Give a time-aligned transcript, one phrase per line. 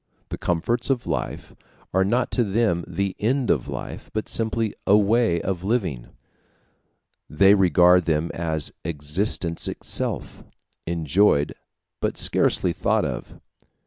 [0.29, 1.53] The comforts of life
[1.93, 6.07] are not to them the end of life, but simply a way of living;
[7.29, 10.43] they regard them as existence itself
[10.87, 11.53] enjoyed,
[11.99, 13.39] but scarcely thought of.